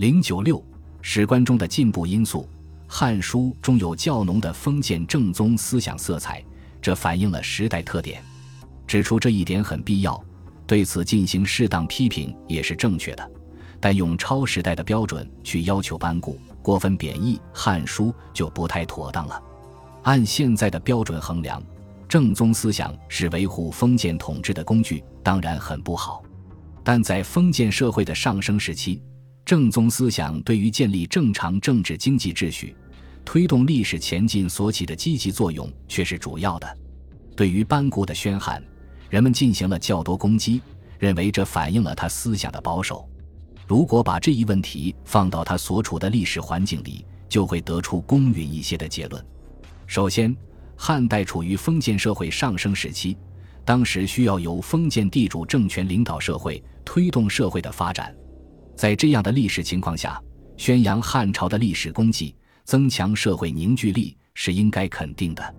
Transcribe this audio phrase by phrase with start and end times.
[0.00, 0.64] 零九六
[1.02, 2.40] 史观中的进步因素，
[2.88, 6.42] 《汉书》中有较浓的封建正宗思想色彩，
[6.80, 8.24] 这反映了时代特点。
[8.86, 10.18] 指出这一点很必要，
[10.66, 13.30] 对此进行适当批评也是正确的。
[13.78, 19.38] 但用超时代的标准去要求班固，过分贬义《汉书》就不太妥当了。
[20.04, 21.62] 按现在的标准衡量，
[22.08, 26.22] 正宗思想是维护封建统治的工具，当然很不好。
[26.82, 29.02] 但在封建社会的上升时期，
[29.44, 32.74] 正宗思想对于建立正常政治经济秩序、
[33.24, 36.78] 推动历史前进所起的积极作用却是主要的。
[37.36, 38.62] 对于班固的宣汉。
[39.10, 40.62] 人们进行了较多攻击，
[40.96, 43.10] 认为这反映了他思想的保守。
[43.66, 49.24] 如果把这一问题放到他所处的历史环境里，就会得出公允一些的结论。
[49.88, 50.34] 首先，
[50.76, 53.16] 汉代处于封建社会上升时期，
[53.64, 58.14] 当时需要由封建地主政权领导社会，推动社会的发展。
[58.80, 60.18] 在这样的历史情况下，
[60.56, 62.34] 宣扬汉朝的历史功绩，
[62.64, 65.54] 增强社会凝聚力是应该肯定的。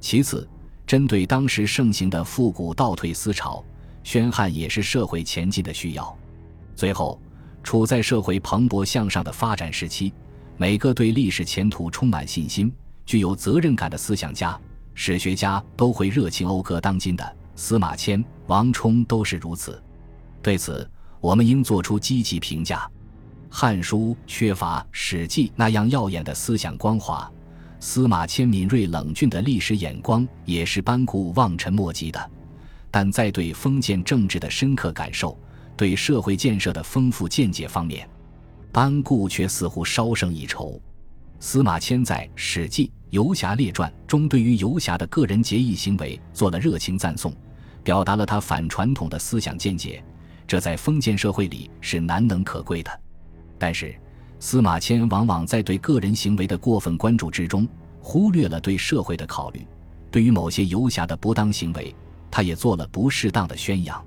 [0.00, 0.46] 其次，
[0.86, 3.64] 针对当时盛行的复古倒退思潮，
[4.04, 6.14] 宣汉也是社会前进的需要。
[6.76, 7.18] 最后，
[7.62, 10.12] 处在社会蓬勃向上的发展时期，
[10.58, 12.70] 每个对历史前途充满信心、
[13.06, 14.60] 具有责任感的思想家、
[14.92, 19.82] 史学家都会热情讴歌当今的司马迁、王充都是如此。
[20.42, 20.86] 对此，
[21.20, 22.78] 我们应做出积极评价。
[23.50, 27.30] 《汉书》缺乏《史记》那样耀眼的思想光华。
[27.80, 32.30] 司马迁敏锐冷峻的历史眼光也是班固望尘莫及的，
[32.90, 35.38] 但在对封建政治的深刻感受、
[35.76, 38.08] 对社会建设的丰富见解方面，
[38.72, 40.80] 班固却似乎稍胜一筹。
[41.38, 47.32] 司马迁在《史记·游侠列传》中对于游侠的个人节义行为做了热情赞颂，
[47.84, 50.02] 表达了他反传统的思想见解，
[50.48, 52.90] 这在封建社会里是难能可贵的。
[53.58, 53.94] 但是，
[54.40, 57.68] 司马迁往往在对个人行为的过分关注之中，
[58.00, 59.64] 忽略了对社会的考虑。
[60.10, 61.94] 对于某些游侠的不当行为，
[62.30, 64.02] 他也做了不适当的宣扬。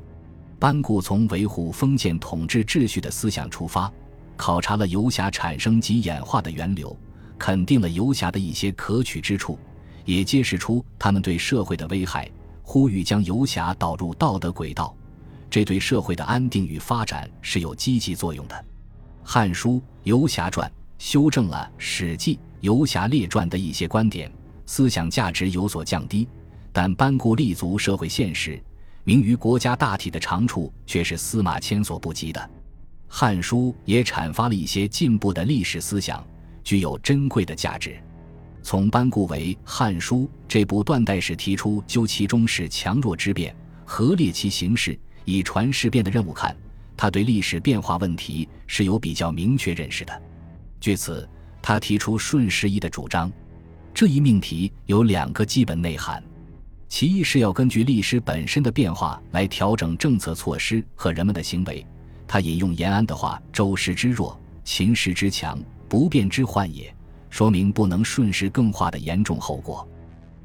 [0.58, 3.92] 班固从维护封建统治秩序的思想出发，
[4.36, 6.98] 考察了游侠产生及演化的源流，
[7.38, 9.60] 肯定了游侠的一些可取之处，
[10.06, 12.28] 也揭示出他们对社会的危害，
[12.64, 14.96] 呼吁将游侠导入道德轨道。
[15.52, 18.56] 这对社会的安定与发展是有积极作用的。
[19.22, 19.72] 《汉书·
[20.04, 20.68] 游侠传》
[20.98, 24.32] 修正了《史记·游侠列传》的一些观点，
[24.66, 26.26] 思想价值有所降低，
[26.72, 28.64] 但班固立足社会现实，
[29.04, 32.40] 明于国家大体的长处却是司马迁所不及的。
[33.10, 36.26] 《汉书》也阐发了一些进步的历史思想，
[36.64, 38.00] 具有珍贵的价值。
[38.64, 46.56] 从班固为《汉书》这部断代史提出究其中是强弱之变，何列其形式，以传世变的任务看。
[46.98, 50.22] 他对历史变化问题是有比较明确认识的，
[50.80, 51.28] 据此，
[51.62, 53.32] 他提出顺时宜的主张。
[53.94, 56.24] 这一命题有两个基本内涵：
[56.88, 61.84] 其一是要根据历史本身的变化来调整政策措施和人们的行为。
[62.28, 66.94] 他引用延安的话：“周时之弱，秦时之强，不变之患也。”
[67.32, 69.88] 说明不能顺势更化的严重后果。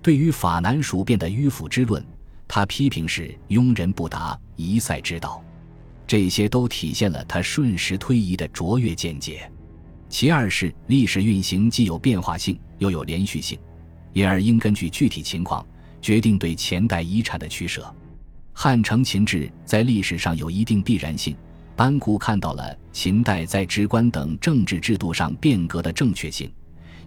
[0.00, 2.03] 对于法难蜀变的迂腐之论，
[2.48, 5.42] 他批评是庸人不达，一塞之道。
[6.06, 9.50] 这些都体现了他顺时推移的卓越见解。
[10.08, 13.58] 其二是历史运行既有变化性又有连续性，
[14.12, 15.66] 因而应根据具体情况
[16.00, 17.92] 决定对前代遗产的取舍。
[18.52, 21.36] 汉承秦制在历史上有一定必然性，
[21.74, 26.50] 班固看到了秦代在职官等政治制度上变革的正确性，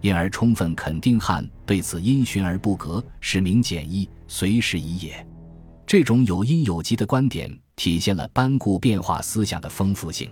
[0.00, 5.26] 因而充分肯定汉对此因循而不革，使民简易，随时宜也。
[5.86, 7.50] 这种有因有机的观点。
[7.76, 10.28] 体现了班固变化思想的丰富性，《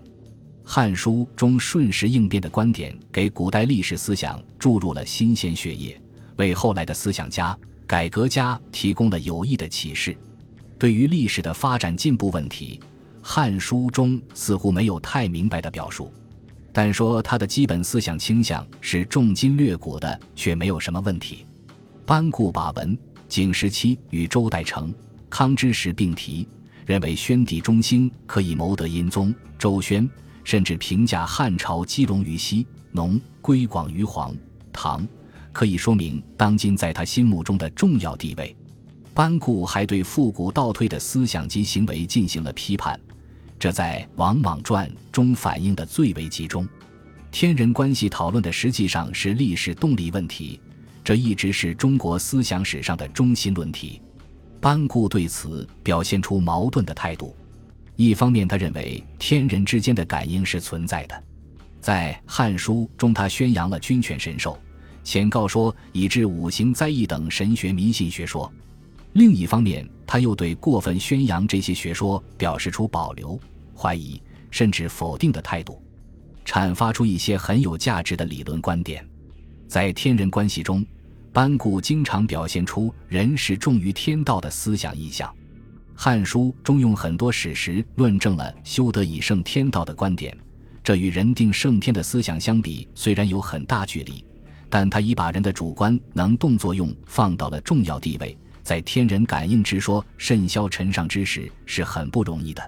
[0.62, 5.98] 汉书》中顺时应变的观点给古代历史思想注入了新鲜血液，
[6.36, 10.14] 为后来的思想家、改革家提供了有益的启示。
[10.78, 12.78] 对于历史的发展进步问题，
[13.22, 16.12] 《汉书》中似乎没有太明白的表述，
[16.80, 21.44] 但说他的基本思想倾向是重金略古的，却没有什么问题。
[22.06, 22.96] 班固把文
[23.26, 24.94] 景时期与周代成、
[25.28, 26.46] 康之时并提。
[26.86, 30.08] 认为宣帝中兴可以谋得殷宗、周宣，
[30.44, 34.32] 甚至评价汉朝基隆于西、农归广于黄、
[34.72, 35.04] 唐，
[35.50, 38.56] 可以说明当今在他心目中的重要地位。
[39.12, 42.96] 班固还对复古倒退的思想及行为进行了批判，
[43.58, 46.66] 这在《王莽传》中反映的最为集中。
[47.32, 50.60] 天人关系讨论的实际上是历史动力问题，
[51.02, 54.00] 这一直是中国思想史上的中心论题。
[54.60, 57.34] 班固对此表现出矛盾的态度。
[57.96, 61.16] 一方面，他认为天人之间的感应是存在的；
[61.80, 64.56] 在《汉书》中，他宣扬了君权神授、
[65.02, 68.50] 显告说，以致五行灾异等神学迷信学说。
[69.14, 73.38] 另一方面，他又对过分宣扬这些学说表示出保留、
[73.74, 74.20] 怀疑
[74.50, 75.82] 甚至否定的态度，
[76.44, 79.06] 阐发出一些很有价值的理论观点。
[79.66, 80.84] 在天人关系中，
[81.32, 85.28] 班固经常表现出人是重于天道的思想意向。
[85.94, 90.36] 《汉书》中用很多史实论证了修德以胜天道的观点，
[90.84, 94.24] 这与人定胜天的思想相比，虽然有很大距离，
[94.70, 98.38] 但他已把人的主观能动作用放到了重要地位。
[98.68, 102.60] 在天人感应之说甚嚣尘上之时，是很不容易的。《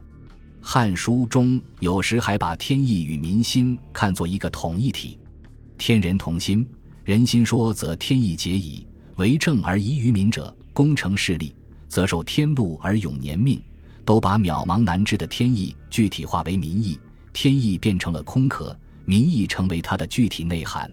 [0.62, 5.18] 汉书》中有时还把天意与民心看作一个统一体，
[5.76, 6.66] 天人同心，
[7.04, 8.86] 人心说则天意结矣。
[9.16, 11.54] 为政而遗于民者，功成事立，
[11.86, 13.62] 则受天禄而永年命。
[14.02, 16.98] 都把渺茫难知的天意具体化为民意，
[17.34, 18.74] 天意变成了空壳，
[19.04, 20.90] 民意成为它的具体内涵。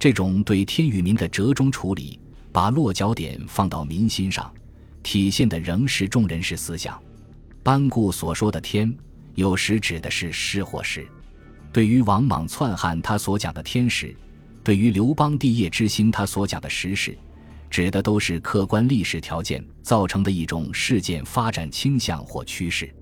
[0.00, 2.18] 这种对天与民的折中处理。
[2.52, 4.52] 把落脚点放到民心上，
[5.02, 7.02] 体现的仍是众人士思想。
[7.62, 8.94] 班固所说的“天”，
[9.34, 11.06] 有时指的是师或事。
[11.72, 14.08] 对于王莽篡汉，他所讲的“天时”；
[14.62, 17.16] 对于刘邦帝业之兴，他所讲的“时事”，
[17.70, 22.94] 指的都是客观历史条件造成的一种事件发展倾向或趋势。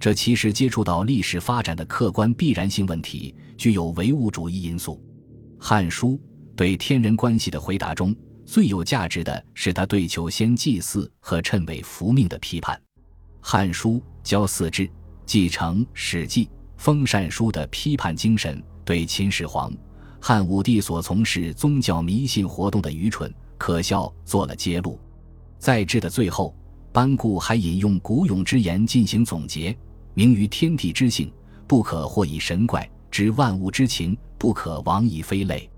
[0.00, 5.00] 这其实接触到历史发展的客观必然性问题，具有唯物主义因素。
[5.64, 6.10] 《汉书》
[6.56, 8.14] 对天人关系的回答中。
[8.48, 12.74] 最有价值的是他对求仙祭祀和谶纬伏命的批判，
[13.42, 14.84] 《汉书·教四志》
[15.26, 16.46] 继承《史记·
[16.78, 19.70] 封禅书》的批判精神，对秦始皇、
[20.18, 24.98] 汉武帝所从事宗教迷信活动的愚蠢可笑做了揭露。
[25.58, 26.56] 在志的最后，
[26.90, 29.76] 班固还引用古勇之言进行总结
[30.16, 31.30] ：“明于天地之性，
[31.66, 32.80] 不可惑以神怪；
[33.10, 35.70] 知万物之情，不可妄以非类。”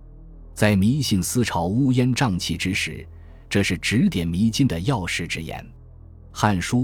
[0.54, 3.06] 在迷信思潮乌烟瘴气之时，
[3.48, 5.58] 这是指点迷津的要事之言。
[6.32, 6.82] 《汉书》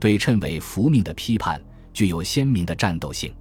[0.00, 1.60] 对谶纬伏命的批判
[1.92, 3.32] 具有鲜明的战斗性。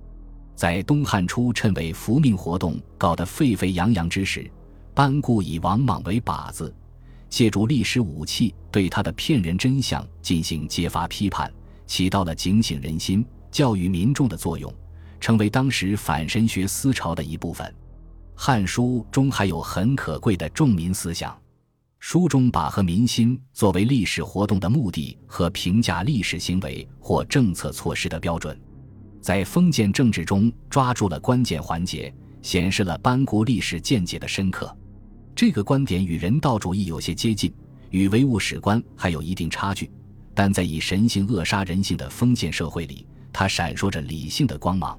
[0.55, 4.49] 在东汉初，谶纬伏命活动搞得沸沸扬扬之时，
[4.93, 6.73] 班固以王莽为靶子，
[7.29, 11.51] 借助历史武器对他的骗人真相进行揭发批判，
[11.85, 14.73] 起到了警醒人心、教育民众的作用，
[15.19, 17.67] 成为当时反神学思潮的一部分。
[18.39, 21.35] 《汉书》中还有很可贵的重民思想，
[21.97, 28.57] 书中把和民心作为历史活动的目的和评价历史行为或政策措施的标准，
[29.19, 32.13] 在封建政治中抓住了关键环节，
[32.43, 34.73] 显示了班固历史见解的深刻。
[35.35, 37.51] 这个观点与人道主义有些接近，
[37.89, 39.89] 与唯物史观还有一定差距，
[40.35, 44.97] 但在以神性扼杀人性的封建社会里，它闪烁着理性的光芒。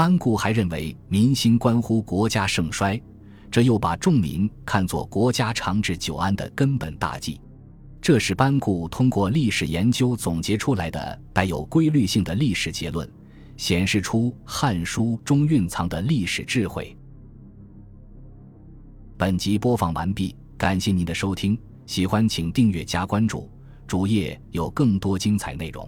[0.00, 2.98] 班固还认为民心关乎国家盛衰，
[3.50, 7.38] 这又把众民看作国家长治久安的根本大计。
[8.00, 13.06] 这是班固通过历史研究总结出来的带有规律性的历史结论，
[13.58, 16.96] 显示出《汉书》中蕴藏的历史智慧。
[19.18, 23.50] 本集播放完毕，感谢您的收听，喜欢请订阅加关注，
[23.86, 25.86] 主页有更多精彩内容。